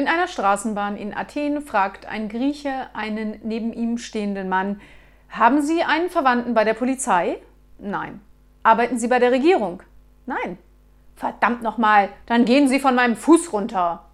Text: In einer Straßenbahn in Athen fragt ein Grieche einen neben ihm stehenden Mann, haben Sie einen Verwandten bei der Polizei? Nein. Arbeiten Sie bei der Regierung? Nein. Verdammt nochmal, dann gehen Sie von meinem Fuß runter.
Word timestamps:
In 0.00 0.08
einer 0.08 0.28
Straßenbahn 0.28 0.96
in 0.96 1.14
Athen 1.14 1.60
fragt 1.60 2.06
ein 2.06 2.30
Grieche 2.30 2.86
einen 2.94 3.38
neben 3.42 3.74
ihm 3.74 3.98
stehenden 3.98 4.48
Mann, 4.48 4.80
haben 5.28 5.60
Sie 5.60 5.82
einen 5.82 6.08
Verwandten 6.08 6.54
bei 6.54 6.64
der 6.64 6.72
Polizei? 6.72 7.36
Nein. 7.78 8.22
Arbeiten 8.62 8.98
Sie 8.98 9.08
bei 9.08 9.18
der 9.18 9.30
Regierung? 9.30 9.82
Nein. 10.24 10.56
Verdammt 11.16 11.62
nochmal, 11.62 12.08
dann 12.24 12.46
gehen 12.46 12.66
Sie 12.66 12.80
von 12.80 12.94
meinem 12.94 13.14
Fuß 13.14 13.52
runter. 13.52 14.06